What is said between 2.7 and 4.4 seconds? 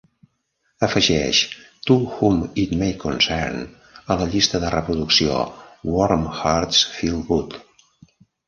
may concern a la